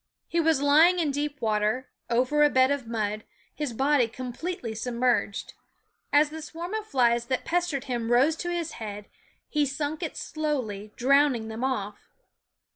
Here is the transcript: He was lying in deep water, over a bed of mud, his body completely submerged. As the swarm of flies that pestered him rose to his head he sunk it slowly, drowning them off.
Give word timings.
He 0.27 0.39
was 0.39 0.63
lying 0.63 0.97
in 0.97 1.11
deep 1.11 1.39
water, 1.41 1.91
over 2.09 2.41
a 2.41 2.49
bed 2.49 2.71
of 2.71 2.87
mud, 2.87 3.23
his 3.53 3.71
body 3.71 4.07
completely 4.07 4.73
submerged. 4.73 5.53
As 6.11 6.31
the 6.31 6.41
swarm 6.41 6.73
of 6.73 6.87
flies 6.87 7.27
that 7.27 7.45
pestered 7.45 7.83
him 7.83 8.11
rose 8.11 8.35
to 8.37 8.49
his 8.49 8.71
head 8.81 9.05
he 9.47 9.63
sunk 9.63 10.01
it 10.01 10.17
slowly, 10.17 10.91
drowning 10.95 11.49
them 11.49 11.63
off. 11.63 11.99